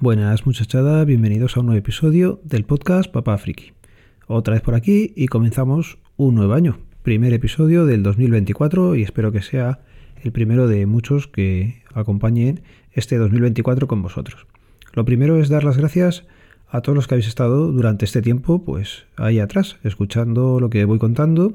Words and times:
Buenas 0.00 0.46
muchachada, 0.46 1.04
bienvenidos 1.04 1.56
a 1.56 1.60
un 1.60 1.66
nuevo 1.66 1.80
episodio 1.80 2.40
del 2.44 2.64
podcast 2.64 3.10
Papá 3.10 3.36
Friki. 3.36 3.72
Otra 4.28 4.54
vez 4.54 4.62
por 4.62 4.76
aquí 4.76 5.12
y 5.16 5.26
comenzamos 5.26 5.98
un 6.16 6.36
nuevo 6.36 6.52
año. 6.52 6.78
Primer 7.02 7.32
episodio 7.32 7.84
del 7.84 8.04
2024 8.04 8.94
y 8.94 9.02
espero 9.02 9.32
que 9.32 9.42
sea 9.42 9.80
el 10.22 10.30
primero 10.30 10.68
de 10.68 10.86
muchos 10.86 11.26
que 11.26 11.82
acompañen 11.92 12.60
este 12.92 13.18
2024 13.18 13.88
con 13.88 14.00
vosotros. 14.00 14.46
Lo 14.92 15.04
primero 15.04 15.36
es 15.36 15.48
dar 15.48 15.64
las 15.64 15.78
gracias 15.78 16.28
a 16.68 16.80
todos 16.80 16.94
los 16.94 17.08
que 17.08 17.16
habéis 17.16 17.26
estado 17.26 17.72
durante 17.72 18.04
este 18.04 18.22
tiempo, 18.22 18.64
pues 18.64 19.06
ahí 19.16 19.40
atrás, 19.40 19.78
escuchando 19.82 20.60
lo 20.60 20.70
que 20.70 20.84
voy 20.84 21.00
contando, 21.00 21.50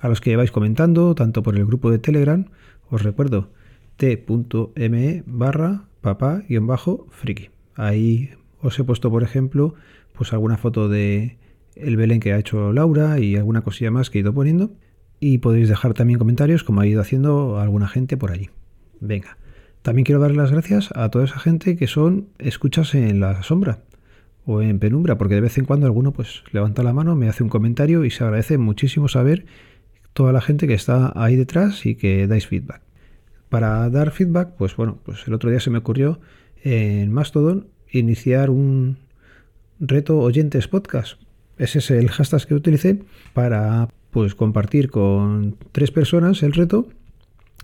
a 0.00 0.08
los 0.08 0.20
que 0.20 0.34
vais 0.34 0.50
comentando, 0.50 1.14
tanto 1.14 1.44
por 1.44 1.56
el 1.56 1.64
grupo 1.64 1.92
de 1.92 2.00
Telegram, 2.00 2.46
os 2.90 3.04
recuerdo, 3.04 3.50
t.me 3.96 5.22
barra 5.24 5.84
papá-friki. 6.00 7.55
Ahí 7.76 8.30
os 8.60 8.78
he 8.78 8.84
puesto, 8.84 9.10
por 9.10 9.22
ejemplo, 9.22 9.74
pues 10.12 10.32
alguna 10.32 10.56
foto 10.56 10.88
de 10.88 11.36
el 11.76 11.96
Belén 11.96 12.20
que 12.20 12.32
ha 12.32 12.38
hecho 12.38 12.72
Laura 12.72 13.18
y 13.18 13.36
alguna 13.36 13.62
cosilla 13.62 13.90
más 13.90 14.10
que 14.10 14.18
he 14.18 14.22
ido 14.22 14.34
poniendo. 14.34 14.72
Y 15.20 15.38
podéis 15.38 15.68
dejar 15.68 15.94
también 15.94 16.18
comentarios 16.18 16.64
como 16.64 16.80
ha 16.80 16.86
ido 16.86 17.00
haciendo 17.00 17.58
alguna 17.60 17.88
gente 17.88 18.16
por 18.16 18.32
allí. 18.32 18.50
Venga. 19.00 19.38
También 19.82 20.04
quiero 20.04 20.20
darle 20.20 20.38
las 20.38 20.50
gracias 20.50 20.90
a 20.94 21.10
toda 21.10 21.24
esa 21.24 21.38
gente 21.38 21.76
que 21.76 21.86
son 21.86 22.28
escuchas 22.38 22.94
en 22.94 23.20
la 23.20 23.42
sombra 23.42 23.78
o 24.44 24.60
en 24.62 24.78
penumbra, 24.78 25.16
porque 25.16 25.36
de 25.36 25.40
vez 25.40 25.58
en 25.58 25.64
cuando 25.64 25.86
alguno 25.86 26.12
pues 26.12 26.42
levanta 26.52 26.82
la 26.82 26.92
mano, 26.92 27.14
me 27.14 27.28
hace 27.28 27.42
un 27.42 27.48
comentario 27.48 28.04
y 28.04 28.10
se 28.10 28.24
agradece 28.24 28.58
muchísimo 28.58 29.08
saber 29.08 29.46
toda 30.12 30.32
la 30.32 30.40
gente 30.40 30.66
que 30.66 30.74
está 30.74 31.12
ahí 31.14 31.36
detrás 31.36 31.86
y 31.86 31.94
que 31.94 32.26
dais 32.26 32.46
feedback. 32.46 32.82
Para 33.48 33.88
dar 33.90 34.10
feedback, 34.10 34.54
pues 34.56 34.74
bueno, 34.76 34.98
pues 35.04 35.26
el 35.28 35.34
otro 35.34 35.50
día 35.50 35.60
se 35.60 35.70
me 35.70 35.78
ocurrió 35.78 36.20
en 36.64 37.12
Mastodon 37.12 37.68
iniciar 37.90 38.50
un 38.50 38.98
reto 39.80 40.18
oyentes 40.18 40.68
podcast. 40.68 41.20
Ese 41.58 41.78
es 41.78 41.90
el 41.90 42.10
hashtag 42.10 42.46
que 42.46 42.54
utilicé 42.54 43.00
para 43.32 43.88
pues 44.10 44.34
compartir 44.34 44.90
con 44.90 45.56
tres 45.72 45.90
personas 45.90 46.42
el 46.42 46.52
reto 46.52 46.88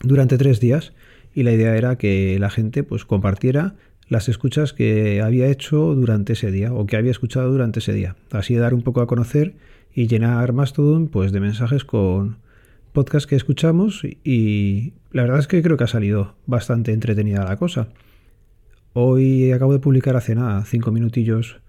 durante 0.03 0.39
tres 0.39 0.61
días 0.61 0.92
y 1.34 1.42
la 1.42 1.53
idea 1.53 1.77
era 1.77 1.97
que 1.97 2.39
la 2.39 2.51
gente 2.51 2.83
pues 2.83 3.05
compartiera 3.05 3.75
las 4.09 4.29
escuchas 4.29 4.73
que 4.73 5.23
había 5.23 5.47
hecho 5.47 5.95
durante 5.95 6.34
ese 6.34 6.51
día 6.51 6.73
o 6.73 6.86
que 6.86 6.97
había 6.97 7.11
escuchado 7.11 7.51
durante 7.51 7.79
ese 7.79 7.92
día. 7.92 8.17
Así 8.31 8.55
dar 8.55 8.75
un 8.75 8.83
poco 8.83 9.01
a 9.01 9.07
conocer 9.07 9.55
y 9.95 10.07
llenar 10.07 10.53
Mastodon 10.53 11.09
pues 11.09 11.33
de 11.33 11.41
mensajes 11.41 11.84
con 11.84 12.36
podcasts 12.92 13.27
que 13.27 13.36
escuchamos 13.36 14.03
y 14.05 14.92
la 15.11 15.23
verdad 15.23 15.39
es 15.39 15.47
que 15.47 15.62
creo 15.62 15.77
que 15.77 15.84
ha 15.84 15.89
salido 15.89 16.34
bastante 16.47 16.92
entretenida 16.92 17.45
la 17.45 17.57
cosa. 17.57 17.89
Hoy 18.95 19.53
acabo 19.53 19.73
de 19.73 19.79
publicar 19.79 20.17
hace 20.17 20.35
nada, 20.35 20.65
cinco 20.67 20.93
minutillos 20.93 21.61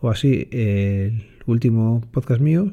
o 0.00 0.08
así, 0.08 0.48
el 0.50 1.26
último 1.44 2.02
podcast 2.10 2.40
mío. 2.40 2.72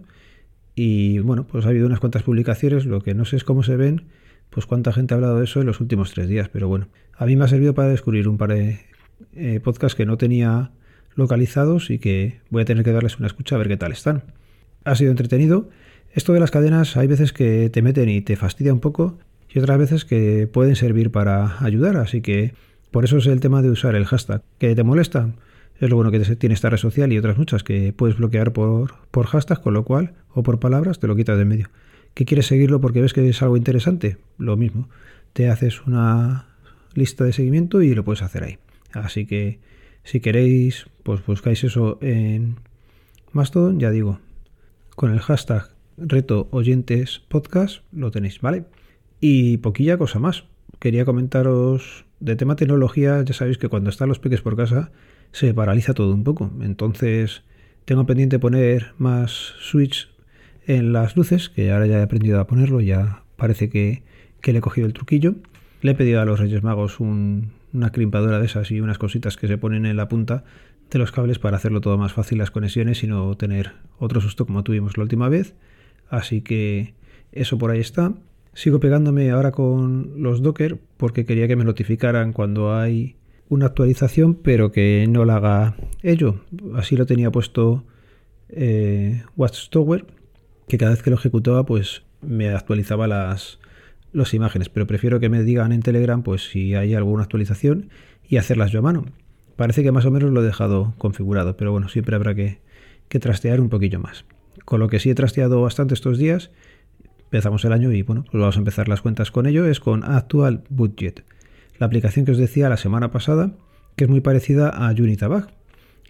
Y 0.76 1.20
bueno, 1.20 1.46
pues 1.46 1.66
ha 1.66 1.70
habido 1.70 1.88
unas 1.88 2.00
cuantas 2.00 2.24
publicaciones. 2.24 2.86
Lo 2.86 3.02
que 3.02 3.14
no 3.14 3.26
sé 3.26 3.36
es 3.36 3.44
cómo 3.44 3.64
se 3.64 3.76
ven, 3.76 4.06
pues 4.50 4.66
cuánta 4.66 4.94
gente 4.94 5.14
ha 5.14 5.16
hablado 5.16 5.40
de 5.40 5.44
eso 5.44 5.60
en 5.60 5.68
los 5.68 5.82
últimos 5.82 6.14
tres 6.14 6.30
días. 6.30 6.48
Pero 6.48 6.70
bueno, 6.70 6.88
a 7.18 7.26
mí 7.26 7.36
me 7.36 7.44
ha 7.44 7.48
servido 7.50 7.74
para 7.74 7.90
descubrir 7.90 8.30
un 8.30 8.38
par 8.38 8.54
de 8.54 8.80
eh, 9.34 9.60
podcasts 9.62 9.96
que 9.96 10.06
no 10.06 10.18
tenía 10.18 10.72
localizados 11.16 11.90
y 11.90 12.00
que 12.00 12.40
voy 12.50 12.62
a 12.62 12.66
tener 12.66 12.86
que 12.86 12.94
darles 12.94 13.18
una 13.18 13.28
escucha 13.28 13.56
a 13.56 13.58
ver 13.58 13.68
qué 13.68 13.78
tal 13.78 13.92
están. 13.92 14.24
Ha 14.86 14.96
sido 14.96 15.12
entretenido. 15.12 15.70
Esto 16.14 16.32
de 16.32 16.40
las 16.40 16.52
cadenas 16.52 16.96
hay 16.96 17.08
veces 17.08 17.34
que 17.34 17.70
te 17.70 17.82
meten 17.82 18.08
y 18.08 18.22
te 18.22 18.38
fastidia 18.38 18.72
un 18.72 18.80
poco 18.80 19.18
y 19.54 19.60
otras 19.60 19.78
veces 19.78 20.06
que 20.06 20.48
pueden 20.48 20.78
servir 20.78 21.12
para 21.12 21.62
ayudar. 21.62 21.98
Así 21.98 22.22
que 22.22 22.54
por 22.92 23.04
eso 23.04 23.18
es 23.18 23.28
el 23.28 23.40
tema 23.40 23.62
de 23.62 23.70
usar 23.70 23.96
el 23.96 24.06
hashtag. 24.06 24.42
¿Que 24.58 24.76
te 24.76 24.84
molesta? 24.84 25.30
Es 25.80 25.90
lo 25.90 25.96
bueno 25.96 26.12
que 26.12 26.20
tiene 26.20 26.56
esta 26.56 26.70
red 26.70 26.78
social 26.78 27.14
y 27.14 27.18
otras 27.18 27.38
muchas 27.38 27.64
que 27.64 27.94
puedes 27.94 28.18
bloquear 28.18 28.52
por, 28.54 28.96
por 29.12 29.28
hashtag, 29.28 29.62
con 29.62 29.74
lo 29.74 29.84
cual, 29.84 30.14
o 30.34 30.44
por 30.44 30.60
palabras, 30.60 31.00
te 31.00 31.08
lo 31.08 31.16
quitas 31.16 31.36
de 31.36 31.44
en 31.44 31.48
medio. 31.48 31.70
¿Que 32.14 32.26
quieres 32.26 32.48
seguirlo 32.48 32.82
porque 32.82 33.02
ves 33.02 33.14
que 33.14 33.28
es 33.30 33.42
algo 33.44 33.58
interesante? 33.58 34.18
Lo 34.40 34.58
mismo. 34.58 34.90
Te 35.34 35.50
haces 35.50 35.86
una 35.86 36.48
lista 36.96 37.24
de 37.24 37.34
seguimiento 37.34 37.84
y 37.84 37.94
lo 37.94 38.04
puedes 38.04 38.24
hacer 38.24 38.44
ahí. 38.44 38.58
Así 38.92 39.28
que 39.28 39.60
si 40.04 40.20
queréis, 40.20 40.88
pues 41.04 41.24
buscáis 41.26 41.64
eso 41.64 42.00
en 42.02 42.56
Mastodon, 43.34 43.80
ya 43.80 43.92
digo, 43.92 44.20
con 44.96 45.12
el 45.12 45.20
hashtag 45.20 45.70
reto 45.98 46.48
oyentes 46.50 47.20
podcast 47.28 47.84
lo 47.92 48.10
tenéis, 48.10 48.42
¿vale? 48.42 48.66
Y 49.20 49.58
poquilla 49.58 49.98
cosa 49.98 50.18
más. 50.18 50.46
Quería 50.80 51.06
comentaros 51.06 52.07
de 52.20 52.36
tema 52.36 52.56
tecnología, 52.56 53.22
ya 53.24 53.34
sabéis 53.34 53.58
que 53.58 53.70
cuando 53.70 53.90
están 53.90 54.10
los 54.10 54.20
peques 54.20 54.42
por 54.42 54.56
casa 54.56 54.92
se 55.32 55.54
paraliza 55.54 55.94
todo 55.94 56.14
un 56.14 56.24
poco. 56.24 56.52
Entonces 56.62 57.44
tengo 57.86 58.06
pendiente 58.06 58.40
poner 58.40 58.94
más 58.98 59.32
switch 59.60 60.10
en 60.66 60.94
las 60.94 61.16
luces, 61.16 61.50
que 61.50 61.72
ahora 61.72 61.88
ya 61.88 62.00
he 62.00 62.04
aprendido 62.04 62.40
a 62.40 62.48
ponerlo, 62.48 62.82
ya 62.82 63.24
parece 63.38 63.70
que, 63.70 64.04
le 64.44 64.58
he 64.58 64.62
cogido 64.62 64.88
el 64.88 64.94
truquillo. 64.94 65.36
Le 65.82 65.92
he 65.92 65.96
pedido 65.96 66.22
a 66.22 66.26
los 66.26 66.40
Reyes 66.40 66.64
Magos 66.64 67.00
una 67.00 67.92
crimpadora 67.92 68.40
de 68.40 68.46
esas 68.46 68.72
y 68.72 68.82
unas 68.82 68.98
cositas 68.98 69.38
que 69.38 69.48
se 69.48 69.58
ponen 69.58 69.86
en 69.86 69.98
la 69.98 70.08
punta 70.08 70.44
de 70.90 71.00
los 71.00 71.12
cables 71.12 71.38
para 71.40 71.58
hacerlo 71.58 71.82
todo 71.82 71.98
más 71.98 72.14
fácil 72.14 72.38
las 72.38 72.52
conexiones 72.52 73.04
y 73.04 73.08
no 73.08 73.36
tener 73.36 73.74
otro 74.00 74.22
susto 74.22 74.46
como 74.46 74.64
tuvimos 74.64 74.98
la 74.98 75.04
última 75.04 75.30
vez. 75.30 75.54
Así 76.10 76.42
que 76.42 76.94
eso 77.32 77.58
por 77.58 77.72
ahí 77.72 77.80
está. 77.80 78.14
Sigo 78.58 78.80
pegándome 78.80 79.30
ahora 79.30 79.52
con 79.52 80.14
los 80.16 80.42
Docker 80.42 80.80
porque 80.98 81.28
quería 81.28 81.48
que 81.48 81.56
me 81.56 81.64
notificaran 81.64 82.34
cuando 82.34 82.74
hay 82.74 83.16
una 83.50 83.68
actualización, 83.68 84.34
pero 84.34 84.72
que 84.72 85.06
no 85.08 85.26
la 85.26 85.36
haga 85.36 85.76
ello. 86.02 86.42
Así 86.74 86.96
lo 86.98 87.06
tenía 87.06 87.30
puesto 87.30 87.84
eh, 88.50 89.22
Watchtower, 89.36 90.08
que 90.68 90.80
cada 90.80 90.90
vez 90.90 91.04
que 91.04 91.12
lo 91.12 91.18
ejecutaba, 91.18 91.68
pues 91.68 92.02
me 92.24 92.50
actualizaba 92.50 93.06
las, 93.06 93.60
las 94.12 94.34
imágenes. 94.34 94.70
Pero 94.70 94.88
prefiero 94.88 95.20
que 95.20 95.30
me 95.30 95.44
digan 95.44 95.72
en 95.72 95.84
Telegram, 95.84 96.24
pues 96.24 96.50
si 96.50 96.74
hay 96.74 96.96
alguna 96.96 97.22
actualización 97.22 97.92
y 98.28 98.38
hacerlas 98.38 98.72
yo 98.72 98.80
a 98.80 98.82
mano. 98.82 99.06
Parece 99.56 99.84
que 99.84 99.92
más 99.92 100.06
o 100.06 100.10
menos 100.10 100.32
lo 100.32 100.42
he 100.42 100.46
dejado 100.46 100.96
configurado, 100.98 101.58
pero 101.58 101.72
bueno, 101.72 101.90
siempre 101.90 102.16
habrá 102.16 102.34
que, 102.34 102.58
que 103.08 103.20
trastear 103.20 103.62
un 103.62 103.70
poquillo 103.70 104.00
más. 104.00 104.26
Con 104.66 104.80
lo 104.80 104.88
que 104.88 104.98
sí 104.98 105.12
he 105.12 105.16
trasteado 105.16 105.62
bastante 105.62 105.94
estos 105.94 106.18
días 106.18 106.50
empezamos 107.28 107.64
el 107.66 107.74
año 107.74 107.92
y 107.92 108.02
bueno, 108.04 108.24
pues 108.32 108.40
vamos 108.40 108.56
a 108.56 108.60
empezar 108.60 108.88
las 108.88 109.02
cuentas 109.02 109.32
con 109.32 109.48
ello, 109.48 109.66
es 109.66 109.80
con 109.80 110.04
Actual 110.04 110.64
Budget, 110.70 111.24
la 111.78 111.86
aplicación 111.86 112.26
que 112.26 112.32
os 112.32 112.38
decía 112.38 112.70
la 112.70 112.78
semana 112.78 113.12
pasada, 113.12 113.52
que 113.96 114.06
es 114.06 114.10
muy 114.10 114.22
parecida 114.22 114.70
a 114.70 114.92
Unitabag. 114.92 115.50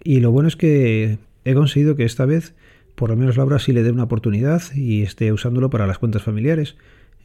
Y 0.04 0.20
lo 0.20 0.30
bueno 0.30 0.48
es 0.48 0.56
que 0.56 1.18
he 1.44 1.54
conseguido 1.54 1.96
que 1.96 2.04
esta 2.04 2.24
vez, 2.24 2.54
por 2.94 3.10
lo 3.10 3.16
menos 3.16 3.36
Laura 3.36 3.58
sí 3.58 3.72
le 3.72 3.82
dé 3.82 3.90
una 3.90 4.04
oportunidad 4.04 4.62
y 4.74 5.02
esté 5.02 5.32
usándolo 5.32 5.70
para 5.70 5.86
las 5.86 5.98
cuentas 5.98 6.22
familiares. 6.22 6.76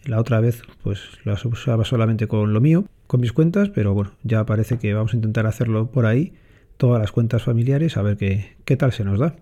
La 0.06 0.20
otra 0.20 0.40
vez, 0.40 0.64
pues 0.82 1.00
las 1.24 1.46
usaba 1.46 1.86
solamente 1.86 2.28
con 2.28 2.52
lo 2.52 2.62
mío, 2.62 2.86
con 3.06 3.22
mis 3.22 3.32
cuentas, 3.32 3.70
pero 3.70 3.94
bueno, 3.94 4.14
ya 4.24 4.46
parece 4.46 4.80
que 4.80 4.94
vamos 4.94 5.14
a 5.14 5.18
intentar 5.18 5.46
hacerlo 5.46 5.92
por 5.92 6.08
ahí, 6.08 6.34
todas 6.78 7.00
las 7.00 7.12
cuentas 7.12 7.44
familiares, 7.44 7.96
a 7.96 8.02
ver 8.02 8.18
qué, 8.18 8.56
qué 8.66 8.76
tal 8.76 8.92
se 8.92 9.04
nos 9.04 9.20
da. 9.20 9.36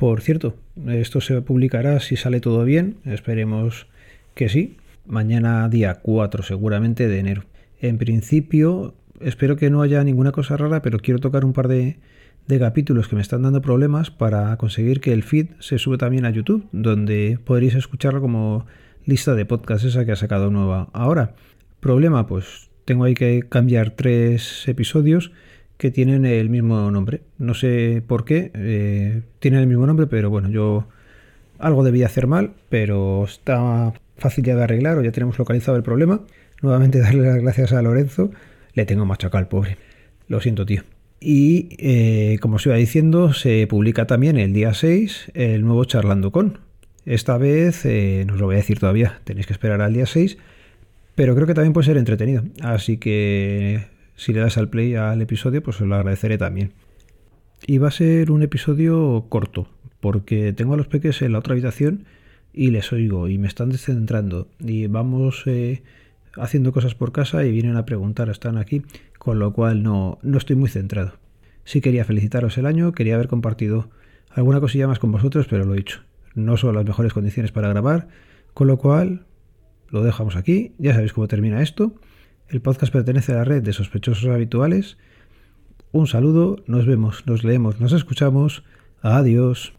Por 0.00 0.22
cierto, 0.22 0.54
esto 0.88 1.20
se 1.20 1.42
publicará 1.42 2.00
si 2.00 2.16
sale 2.16 2.40
todo 2.40 2.64
bien, 2.64 2.96
esperemos 3.04 3.86
que 4.34 4.48
sí, 4.48 4.78
mañana 5.06 5.68
día 5.68 5.96
4 5.96 6.42
seguramente 6.42 7.06
de 7.06 7.18
enero. 7.18 7.44
En 7.82 7.98
principio, 7.98 8.94
espero 9.20 9.56
que 9.56 9.68
no 9.68 9.82
haya 9.82 10.02
ninguna 10.02 10.32
cosa 10.32 10.56
rara, 10.56 10.80
pero 10.80 11.00
quiero 11.00 11.20
tocar 11.20 11.44
un 11.44 11.52
par 11.52 11.68
de, 11.68 11.98
capítulos 12.48 13.08
que 13.08 13.16
me 13.16 13.20
están 13.20 13.42
dando 13.42 13.60
problemas 13.60 14.10
para 14.10 14.56
conseguir 14.56 15.02
que 15.02 15.12
el 15.12 15.22
feed 15.22 15.48
se 15.58 15.76
sube 15.76 15.98
también 15.98 16.24
a 16.24 16.30
YouTube, 16.30 16.66
donde 16.72 17.38
podréis 17.44 17.74
escucharlo 17.74 18.22
como 18.22 18.64
lista 19.04 19.34
de 19.34 19.44
podcast 19.44 19.84
esa 19.84 20.06
que 20.06 20.12
ha 20.12 20.16
sacado 20.16 20.50
nueva 20.50 20.88
ahora. 20.94 21.34
Problema, 21.80 22.26
pues 22.26 22.70
tengo 22.86 23.04
ahí 23.04 23.12
que 23.12 23.42
cambiar 23.46 23.90
tres 23.90 24.66
episodios 24.66 25.30
que 25.80 25.90
tienen 25.90 26.26
el 26.26 26.50
mismo 26.50 26.90
nombre. 26.90 27.22
No 27.38 27.54
sé 27.54 28.02
por 28.06 28.26
qué 28.26 28.50
eh, 28.52 29.22
tienen 29.38 29.60
el 29.60 29.66
mismo 29.66 29.86
nombre, 29.86 30.06
pero 30.06 30.28
bueno, 30.28 30.50
yo 30.50 30.86
algo 31.58 31.82
debía 31.82 32.04
hacer 32.04 32.26
mal, 32.26 32.52
pero 32.68 33.24
está 33.24 33.94
fácil 34.18 34.44
ya 34.44 34.54
de 34.56 34.62
arreglar 34.62 34.98
o 34.98 35.02
ya 35.02 35.10
tenemos 35.10 35.38
localizado 35.38 35.78
el 35.78 35.82
problema. 35.82 36.20
Nuevamente 36.60 36.98
darle 37.00 37.22
las 37.22 37.42
gracias 37.42 37.72
a 37.72 37.80
Lorenzo. 37.80 38.30
Le 38.74 38.84
tengo 38.84 39.06
machacado 39.06 39.38
al 39.38 39.48
pobre. 39.48 39.78
Lo 40.28 40.42
siento, 40.42 40.66
tío. 40.66 40.82
Y 41.18 41.70
eh, 41.78 42.36
como 42.42 42.56
os 42.56 42.66
iba 42.66 42.76
diciendo, 42.76 43.32
se 43.32 43.66
publica 43.66 44.06
también 44.06 44.36
el 44.36 44.52
día 44.52 44.74
6 44.74 45.32
el 45.32 45.62
nuevo 45.62 45.86
Charlando 45.86 46.30
con. 46.30 46.58
Esta 47.06 47.38
vez 47.38 47.86
eh, 47.86 48.24
no 48.26 48.34
os 48.34 48.40
lo 48.40 48.46
voy 48.46 48.56
a 48.56 48.58
decir 48.58 48.78
todavía, 48.78 49.20
tenéis 49.24 49.46
que 49.46 49.54
esperar 49.54 49.80
al 49.80 49.94
día 49.94 50.04
6, 50.04 50.36
pero 51.14 51.34
creo 51.34 51.46
que 51.46 51.54
también 51.54 51.72
puede 51.72 51.86
ser 51.86 51.96
entretenido. 51.96 52.44
Así 52.60 52.98
que 52.98 53.99
si 54.20 54.34
le 54.34 54.40
das 54.40 54.58
al 54.58 54.68
play 54.68 54.96
al 54.96 55.22
episodio, 55.22 55.62
pues 55.62 55.80
os 55.80 55.88
lo 55.88 55.94
agradeceré 55.94 56.36
también. 56.36 56.74
Y 57.66 57.78
va 57.78 57.88
a 57.88 57.90
ser 57.90 58.30
un 58.30 58.42
episodio 58.42 59.24
corto, 59.30 59.66
porque 59.98 60.52
tengo 60.52 60.74
a 60.74 60.76
los 60.76 60.88
peques 60.88 61.22
en 61.22 61.32
la 61.32 61.38
otra 61.38 61.54
habitación 61.54 62.04
y 62.52 62.70
les 62.70 62.92
oigo 62.92 63.28
y 63.28 63.38
me 63.38 63.48
están 63.48 63.70
descentrando 63.70 64.48
y 64.58 64.88
vamos 64.88 65.44
eh, 65.46 65.82
haciendo 66.34 66.70
cosas 66.70 66.94
por 66.94 67.12
casa 67.12 67.46
y 67.46 67.50
vienen 67.50 67.78
a 67.78 67.86
preguntar, 67.86 68.28
están 68.28 68.58
aquí, 68.58 68.82
con 69.18 69.38
lo 69.38 69.54
cual 69.54 69.82
no, 69.82 70.18
no 70.20 70.36
estoy 70.36 70.56
muy 70.56 70.68
centrado. 70.68 71.14
Sí 71.64 71.80
quería 71.80 72.04
felicitaros 72.04 72.58
el 72.58 72.66
año, 72.66 72.92
quería 72.92 73.14
haber 73.14 73.28
compartido 73.28 73.88
alguna 74.28 74.60
cosilla 74.60 74.86
más 74.86 74.98
con 74.98 75.12
vosotros, 75.12 75.46
pero 75.48 75.64
lo 75.64 75.72
he 75.72 75.78
dicho. 75.78 76.02
No 76.34 76.58
son 76.58 76.74
las 76.74 76.84
mejores 76.84 77.14
condiciones 77.14 77.52
para 77.52 77.70
grabar, 77.70 78.08
con 78.52 78.66
lo 78.66 78.76
cual 78.76 79.24
lo 79.88 80.02
dejamos 80.02 80.36
aquí. 80.36 80.74
Ya 80.76 80.92
sabéis 80.92 81.14
cómo 81.14 81.26
termina 81.26 81.62
esto. 81.62 81.94
El 82.50 82.60
podcast 82.60 82.92
pertenece 82.92 83.30
a 83.30 83.36
la 83.36 83.44
red 83.44 83.62
de 83.62 83.72
sospechosos 83.72 84.28
habituales. 84.28 84.98
Un 85.92 86.08
saludo, 86.08 86.56
nos 86.66 86.84
vemos, 86.84 87.24
nos 87.24 87.44
leemos, 87.44 87.78
nos 87.80 87.92
escuchamos. 87.92 88.64
Adiós. 89.02 89.72